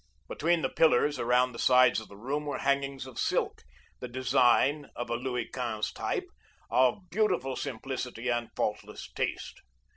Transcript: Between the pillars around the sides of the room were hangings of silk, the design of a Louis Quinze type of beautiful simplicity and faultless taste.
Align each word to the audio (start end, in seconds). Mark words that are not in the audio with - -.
Between 0.27 0.63
the 0.63 0.69
pillars 0.69 1.19
around 1.19 1.51
the 1.51 1.59
sides 1.59 1.99
of 1.99 2.07
the 2.07 2.17
room 2.17 2.47
were 2.47 2.57
hangings 2.57 3.05
of 3.05 3.19
silk, 3.19 3.61
the 3.99 4.07
design 4.07 4.89
of 4.95 5.11
a 5.11 5.15
Louis 5.15 5.45
Quinze 5.45 5.91
type 5.93 6.31
of 6.71 7.07
beautiful 7.11 7.55
simplicity 7.55 8.27
and 8.27 8.49
faultless 8.55 9.11
taste. 9.13 9.61